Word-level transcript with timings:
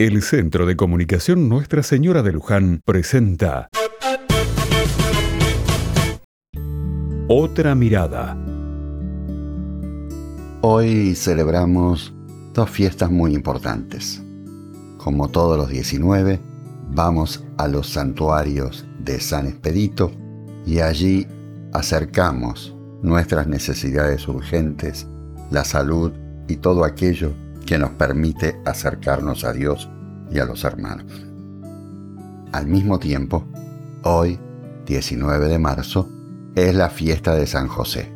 El 0.00 0.22
Centro 0.22 0.64
de 0.64 0.76
Comunicación 0.76 1.48
Nuestra 1.48 1.82
Señora 1.82 2.22
de 2.22 2.30
Luján 2.30 2.82
presenta 2.84 3.68
Otra 7.26 7.74
mirada. 7.74 8.38
Hoy 10.60 11.16
celebramos 11.16 12.14
dos 12.54 12.70
fiestas 12.70 13.10
muy 13.10 13.34
importantes. 13.34 14.22
Como 14.98 15.30
todos 15.30 15.58
los 15.58 15.68
19, 15.68 16.38
vamos 16.92 17.44
a 17.56 17.66
los 17.66 17.88
santuarios 17.88 18.86
de 19.00 19.18
San 19.18 19.48
Expedito 19.48 20.12
y 20.64 20.78
allí 20.78 21.26
acercamos 21.72 22.72
nuestras 23.02 23.48
necesidades 23.48 24.28
urgentes, 24.28 25.08
la 25.50 25.64
salud 25.64 26.12
y 26.46 26.58
todo 26.58 26.84
aquello 26.84 27.32
que 27.68 27.76
nos 27.76 27.90
permite 27.90 28.58
acercarnos 28.64 29.44
a 29.44 29.52
Dios 29.52 29.90
y 30.32 30.38
a 30.38 30.46
los 30.46 30.64
hermanos. 30.64 31.12
Al 32.50 32.66
mismo 32.66 32.98
tiempo, 32.98 33.44
hoy, 34.04 34.40
19 34.86 35.48
de 35.48 35.58
marzo, 35.58 36.08
es 36.54 36.74
la 36.74 36.88
fiesta 36.88 37.34
de 37.34 37.46
San 37.46 37.68
José. 37.68 38.10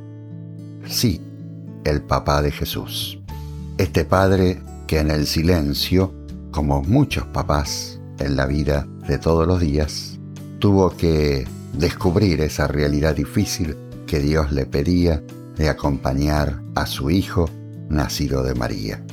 Sí, 0.86 1.20
el 1.84 2.00
papá 2.00 2.41
de 2.41 2.50
Jesús. 2.50 3.20
Este 3.77 4.06
padre 4.06 4.62
que 4.86 5.00
en 5.00 5.10
el 5.10 5.27
silencio, 5.27 6.14
como 6.50 6.80
muchos 6.80 7.27
papás 7.27 8.00
en 8.20 8.36
la 8.36 8.46
vida 8.46 8.86
de 9.06 9.19
todos 9.19 9.46
los 9.46 9.60
días, 9.60 10.19
tuvo 10.60 10.96
que 10.96 11.46
descubrir 11.74 12.41
esa 12.41 12.69
realidad 12.69 13.16
difícil 13.16 13.77
que 14.06 14.19
Dios 14.19 14.50
le 14.50 14.64
pedía 14.64 15.22
de 15.58 15.69
acompañar 15.69 16.62
a 16.74 16.86
su 16.86 17.10
hijo 17.10 17.50
nacido 17.91 18.42
de 18.44 18.55
María 18.55 19.05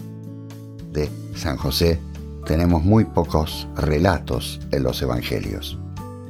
de 0.92 1.10
San 1.36 1.58
José 1.58 2.00
tenemos 2.46 2.84
muy 2.84 3.06
pocos 3.06 3.68
relatos 3.76 4.60
en 4.72 4.84
los 4.84 5.02
Evangelios. 5.02 5.78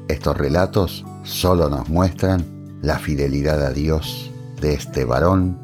Estos 0.08 0.38
relatos 0.38 1.06
solo 1.24 1.70
nos 1.70 1.88
muestran 1.88 2.44
la 2.82 3.00
fidelidad 3.00 3.64
a 3.66 3.72
Dios 3.72 4.32
de 4.62 4.74
este 4.74 5.06
varón 5.06 5.58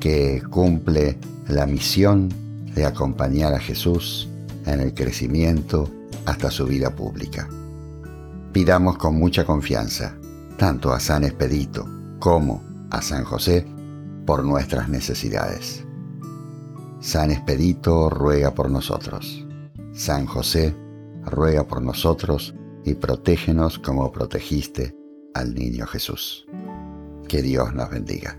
que 0.00 0.42
cumple 0.50 1.18
la 1.48 1.66
misión 1.66 2.28
de 2.74 2.86
acompañar 2.86 3.54
a 3.54 3.60
Jesús 3.60 4.28
en 4.66 4.80
el 4.80 4.94
crecimiento 4.94 5.88
hasta 6.26 6.50
su 6.50 6.66
vida 6.66 6.90
pública. 6.90 7.48
Pidamos 8.52 8.96
con 8.98 9.16
mucha 9.16 9.44
confianza, 9.44 10.16
tanto 10.56 10.92
a 10.92 11.00
San 11.00 11.24
Expedito 11.24 11.86
como 12.18 12.62
a 12.90 13.02
San 13.02 13.24
José, 13.24 13.66
por 14.26 14.44
nuestras 14.44 14.88
necesidades. 14.88 15.84
San 17.00 17.30
Expedito 17.30 18.10
ruega 18.10 18.54
por 18.54 18.70
nosotros. 18.70 19.46
San 19.92 20.26
José 20.26 20.76
ruega 21.24 21.66
por 21.66 21.80
nosotros 21.80 22.54
y 22.84 22.94
protégenos 22.94 23.78
como 23.78 24.12
protegiste 24.12 24.94
al 25.32 25.54
niño 25.54 25.86
Jesús. 25.86 26.46
Que 27.26 27.40
Dios 27.40 27.72
nos 27.72 27.88
bendiga. 27.88 28.38